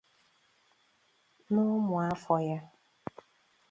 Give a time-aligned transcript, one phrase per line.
[1.53, 2.59] na ụmụafọ ya